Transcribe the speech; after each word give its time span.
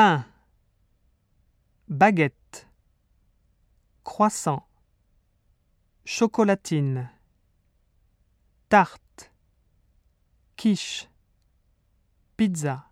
pain, 0.00 0.24
baguette, 1.88 2.66
croissant, 4.02 4.66
chocolatine, 6.06 7.10
tarte, 8.70 9.30
quiche, 10.56 11.10
pizza. 12.38 12.89